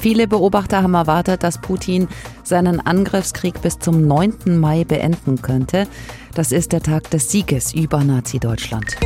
[0.00, 2.08] Viele Beobachter haben erwartet, dass Putin
[2.42, 4.58] seinen Angriffskrieg bis zum 9.
[4.58, 5.86] Mai beenden könnte.
[6.34, 8.96] Das ist der Tag des Sieges über Nazi-Deutschland.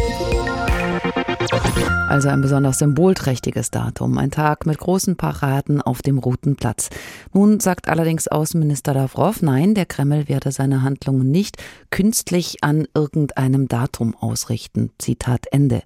[2.09, 6.91] Also ein besonders symbolträchtiges Datum, ein Tag mit großen Paraden auf dem Roten Platz.
[7.33, 11.57] Nun sagt allerdings Außenminister Lavrov, nein, der Kreml werde seine Handlungen nicht
[11.91, 14.91] künstlich an irgendeinem Datum ausrichten.
[14.99, 15.83] Zitat Ende.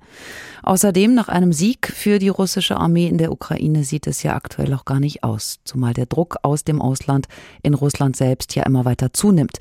[0.62, 4.72] Außerdem, nach einem Sieg für die russische Armee in der Ukraine sieht es ja aktuell
[4.74, 7.26] auch gar nicht aus, zumal der Druck aus dem Ausland
[7.62, 9.58] in Russland selbst ja immer weiter zunimmt.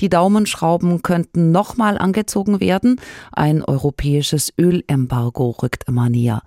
[0.00, 3.00] Die Daumenschrauben könnten nochmal angezogen werden.
[3.32, 6.42] Ein europäisches Ölembargo rückt immer näher.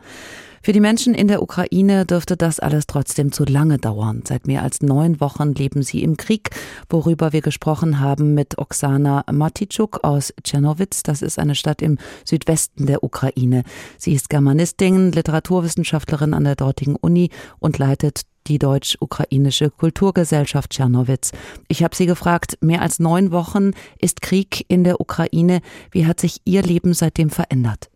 [0.63, 4.21] Für die Menschen in der Ukraine dürfte das alles trotzdem zu lange dauern.
[4.27, 6.51] Seit mehr als neun Wochen leben sie im Krieg,
[6.87, 11.01] worüber wir gesprochen haben mit Oksana Matitschuk aus Tschernowitz.
[11.01, 13.63] Das ist eine Stadt im Südwesten der Ukraine.
[13.97, 21.31] Sie ist Germanistin, Literaturwissenschaftlerin an der dortigen Uni und leitet die deutsch-ukrainische Kulturgesellschaft Tschernowitz.
[21.69, 25.61] Ich habe sie gefragt, mehr als neun Wochen ist Krieg in der Ukraine.
[25.91, 27.90] Wie hat sich ihr Leben seitdem verändert?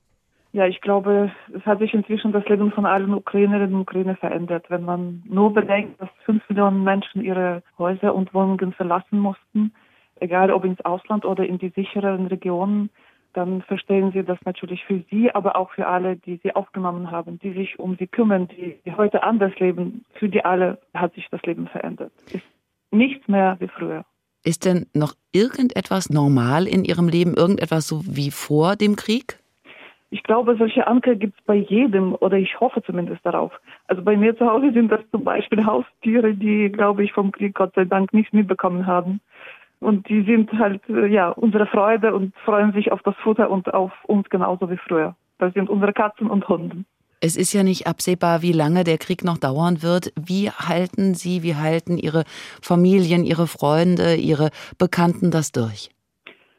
[0.55, 4.69] Ja, ich glaube, es hat sich inzwischen das Leben von allen Ukrainerinnen und Ukrainern verändert.
[4.69, 9.73] Wenn man nur bedenkt, dass fünf Millionen Menschen ihre Häuser und Wohnungen verlassen mussten,
[10.15, 12.89] egal ob ins Ausland oder in die sicheren Regionen,
[13.33, 17.37] dann verstehen Sie das natürlich für Sie, aber auch für alle, die Sie aufgenommen haben,
[17.39, 20.05] die sich um Sie kümmern, die, heute anders leben.
[20.13, 22.13] Für die alle hat sich das Leben verändert.
[22.31, 22.45] Ist
[22.91, 24.05] nichts mehr wie früher.
[24.45, 29.41] Ist denn noch irgendetwas normal in Ihrem Leben, irgendetwas so wie vor dem Krieg?
[30.11, 33.51] Ich glaube, solche Anker gibt es bei jedem oder ich hoffe zumindest darauf.
[33.87, 37.55] Also bei mir zu Hause sind das zum Beispiel Haustiere, die, glaube ich, vom Krieg
[37.55, 39.19] Gott sei Dank nicht mitbekommen haben.
[39.79, 43.73] Und die sind halt, äh, ja, unsere Freude und freuen sich auf das Futter und
[43.73, 45.15] auf uns genauso wie früher.
[45.37, 46.85] Das sind unsere Katzen und Hunde.
[47.21, 50.13] Es ist ja nicht absehbar, wie lange der Krieg noch dauern wird.
[50.15, 52.23] Wie halten Sie, wie halten Ihre
[52.61, 55.89] Familien, Ihre Freunde, Ihre Bekannten das durch?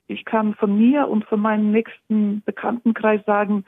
[0.08, 3.64] Ich kann von mir und von meinem nächsten Bekanntenkreis sagen,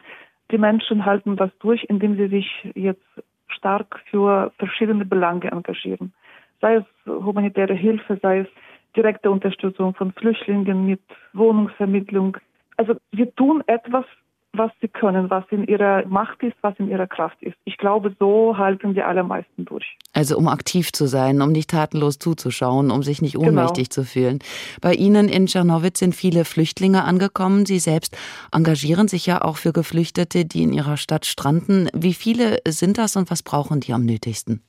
[0.50, 3.04] die Menschen halten das durch, indem sie sich jetzt
[3.48, 6.12] stark für verschiedene Belange engagieren.
[6.60, 8.48] Sei es humanitäre Hilfe, sei es
[8.96, 11.02] direkte Unterstützung von Flüchtlingen mit
[11.32, 12.36] Wohnungsvermittlung.
[12.76, 14.04] Also wir tun etwas
[14.52, 17.56] was sie können, was in ihrer Macht ist, was in ihrer Kraft ist.
[17.64, 19.96] Ich glaube, so halten die allermeisten durch.
[20.12, 23.48] Also um aktiv zu sein, um nicht tatenlos zuzuschauen, um sich nicht genau.
[23.48, 23.94] ohnmächtig genau.
[23.94, 24.38] zu fühlen.
[24.80, 27.66] Bei Ihnen in Tschernowitz sind viele Flüchtlinge angekommen.
[27.66, 28.16] Sie selbst
[28.52, 31.88] engagieren sich ja auch für Geflüchtete, die in ihrer Stadt stranden.
[31.94, 34.62] Wie viele sind das und was brauchen die am nötigsten?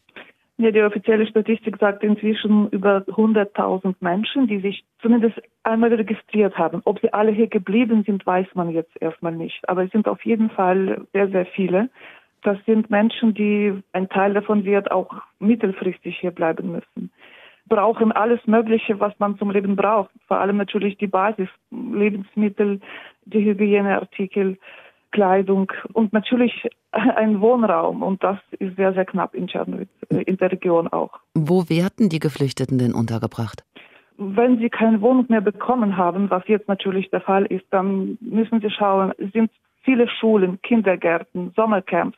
[0.61, 6.81] Ja, die offizielle Statistik sagt inzwischen über 100.000 Menschen, die sich zumindest einmal registriert haben.
[6.83, 9.57] Ob sie alle hier geblieben sind, weiß man jetzt erstmal nicht.
[9.69, 11.89] Aber es sind auf jeden Fall sehr, sehr viele.
[12.41, 17.09] Das sind Menschen, die, ein Teil davon wird auch mittelfristig hier bleiben müssen.
[17.69, 20.11] Brauchen alles Mögliche, was man zum Leben braucht.
[20.27, 22.81] Vor allem natürlich die Basis, Lebensmittel,
[23.23, 24.57] die Hygieneartikel
[25.11, 28.03] Kleidung und natürlich ein Wohnraum.
[28.03, 31.19] Und das ist sehr, sehr knapp in Tschernowitz, äh, in der Region auch.
[31.33, 33.63] Wo werden die Geflüchteten denn untergebracht?
[34.17, 38.59] Wenn sie keine Wohnung mehr bekommen haben, was jetzt natürlich der Fall ist, dann müssen
[38.59, 39.49] sie schauen, sind
[39.83, 42.17] viele Schulen, Kindergärten, Sommercamps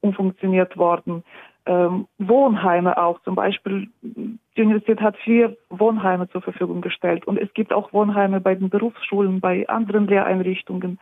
[0.00, 1.24] umfunktioniert worden.
[1.64, 3.20] Ähm, Wohnheime auch.
[3.22, 7.26] Zum Beispiel, die Universität hat vier Wohnheime zur Verfügung gestellt.
[7.26, 10.98] Und es gibt auch Wohnheime bei den Berufsschulen, bei anderen Lehreinrichtungen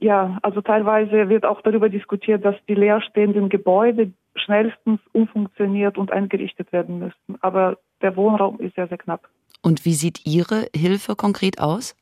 [0.00, 6.72] ja, also teilweise wird auch darüber diskutiert, dass die leerstehenden Gebäude schnellstens umfunktioniert und eingerichtet
[6.72, 7.36] werden müssten.
[7.40, 9.28] Aber der Wohnraum ist sehr, sehr knapp.
[9.62, 11.96] Und wie sieht Ihre Hilfe konkret aus?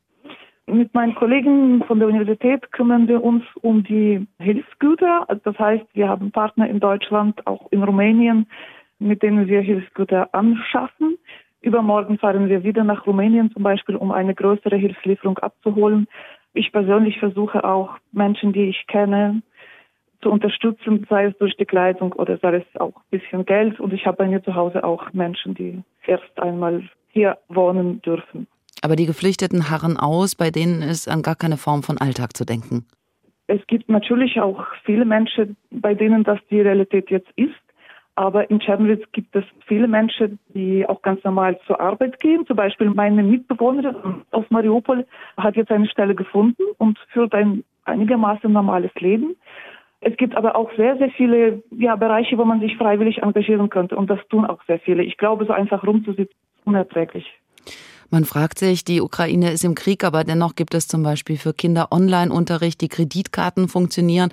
[0.67, 5.29] Mit meinen Kollegen von der Universität kümmern wir uns um die Hilfsgüter.
[5.29, 8.47] Also das heißt, wir haben Partner in Deutschland, auch in Rumänien,
[8.99, 11.19] mit denen wir Hilfsgüter anschaffen.
[11.61, 16.07] Übermorgen fahren wir wieder nach Rumänien zum Beispiel, um eine größere Hilfslieferung abzuholen.
[16.53, 19.43] Ich persönlich versuche auch Menschen, die ich kenne,
[20.23, 23.81] zu unterstützen, sei es durch die Kleidung oder sei es auch ein bisschen Geld.
[23.81, 28.47] Und ich habe bei mir zu Hause auch Menschen, die erst einmal hier wohnen dürfen.
[28.83, 32.45] Aber die Geflüchteten harren aus, bei denen ist an gar keine Form von Alltag zu
[32.45, 32.87] denken.
[33.47, 37.51] Es gibt natürlich auch viele Menschen, bei denen das die Realität jetzt ist.
[38.17, 42.47] Aber in Tschernowitz gibt es viele Menschen, die auch ganz normal zur Arbeit gehen.
[42.47, 48.53] Zum Beispiel meine Mitbewohnerin aus Mariupol hat jetzt eine Stelle gefunden und führt ein einigermaßen
[48.53, 49.37] normales Leben.
[50.01, 53.97] Es gibt aber auch sehr, sehr viele ja, Bereiche, wo man sich freiwillig engagieren könnte.
[53.97, 55.03] Und das tun auch sehr viele.
[55.03, 57.27] Ich glaube, so einfach rumzusitzen, ist unerträglich.
[58.11, 61.53] Man fragt sich, die Ukraine ist im Krieg, aber dennoch gibt es zum Beispiel für
[61.53, 64.31] Kinder Online-Unterricht, die Kreditkarten funktionieren.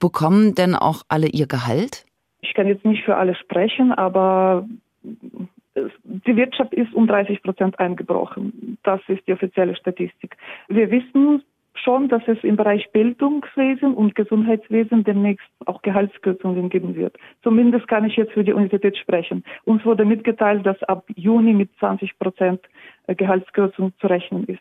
[0.00, 2.06] Bekommen denn auch alle ihr Gehalt?
[2.42, 4.66] Ich kann jetzt nicht für alle sprechen, aber
[5.04, 8.78] die Wirtschaft ist um 30 Prozent eingebrochen.
[8.82, 10.36] Das ist die offizielle Statistik.
[10.68, 11.42] Wir wissen
[11.74, 17.16] schon, dass es im Bereich Bildungswesen und Gesundheitswesen demnächst auch Gehaltskürzungen geben wird.
[17.42, 19.44] Zumindest kann ich jetzt für die Universität sprechen.
[19.64, 22.60] Uns wurde mitgeteilt, dass ab Juni mit 20 Prozent
[23.06, 24.60] Gehaltskürzung zu rechnen ist.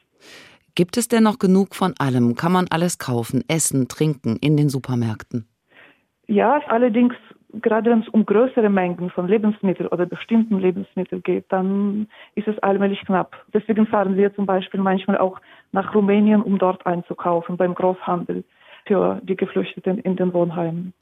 [0.75, 2.35] Gibt es denn noch genug von allem?
[2.35, 5.47] Kann man alles kaufen, essen, trinken in den Supermärkten?
[6.27, 7.15] Ja, allerdings
[7.53, 12.57] gerade wenn es um größere Mengen von Lebensmitteln oder bestimmten Lebensmitteln geht, dann ist es
[12.59, 13.35] allmählich knapp.
[13.53, 15.39] Deswegen fahren wir zum Beispiel manchmal auch
[15.71, 18.43] nach Rumänien, um dort einzukaufen beim Großhandel
[18.85, 20.93] für die Geflüchteten in den Wohnheimen.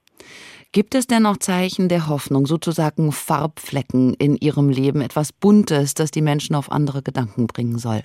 [0.71, 6.11] Gibt es denn noch Zeichen der Hoffnung, sozusagen Farbflecken in Ihrem Leben, etwas Buntes, das
[6.11, 8.01] die Menschen auf andere Gedanken bringen soll?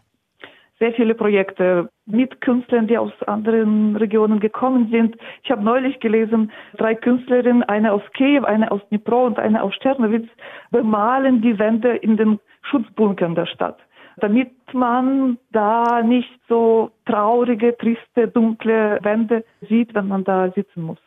[0.82, 5.16] Sehr viele Projekte mit Künstlern, die aus anderen Regionen gekommen sind.
[5.44, 9.72] Ich habe neulich gelesen, drei Künstlerinnen, eine aus Kiew, eine aus Dnipro und eine aus
[9.78, 10.28] Tschernowitz,
[10.72, 13.78] bemalen die Wände in den Schutzbunkern der Stadt,
[14.16, 20.98] damit man da nicht so traurige, triste, dunkle Wände sieht, wenn man da sitzen muss.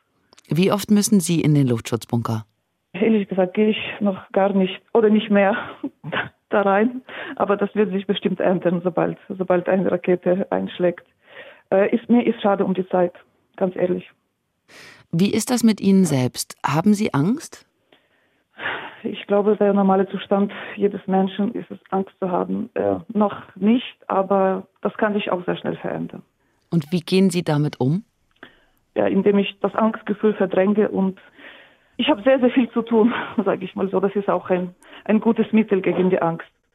[0.48, 2.46] Wie oft müssen Sie in den Luftschutzbunker?
[2.94, 5.58] Ehrlich gesagt gehe ich noch gar nicht oder nicht mehr
[6.50, 7.02] da rein.
[7.36, 11.06] Aber das wird sich bestimmt ändern, sobald, sobald eine Rakete einschlägt.
[11.72, 13.14] Äh, ist, mir ist schade um die Zeit,
[13.56, 14.10] ganz ehrlich.
[15.12, 16.56] Wie ist das mit Ihnen selbst?
[16.66, 17.66] Haben Sie Angst?
[19.04, 22.70] Ich glaube, der normale Zustand jedes Menschen ist es, Angst zu haben.
[22.74, 26.24] Äh, noch nicht, aber das kann sich auch sehr schnell verändern.
[26.72, 28.04] Und wie gehen Sie damit um?
[28.96, 31.20] Ja, indem ich das Angstgefühl verdränge und
[31.98, 33.14] ich habe sehr, sehr viel zu tun,
[33.46, 34.00] sage ich mal so.
[34.00, 34.76] Das ist auch ein,
[35.06, 36.48] ein gutes Mittel gegen die Angst.